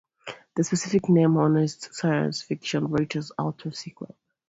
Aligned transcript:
The 0.55 0.63
specific 0.63 1.09
name 1.09 1.37
honours 1.37 1.95
science 1.95 2.41
fiction 2.41 2.87
writer 2.87 3.21
Arthur 3.37 3.69
C. 3.69 3.91
Clarke. 3.91 4.15